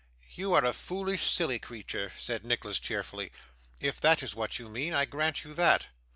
[0.31, 3.31] 'You are a foolish, silly creature,' said Nicholas cheerfully.
[3.79, 5.85] 'If that is what you mean, I grant you that.